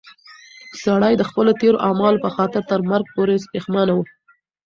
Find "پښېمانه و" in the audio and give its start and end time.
3.51-3.99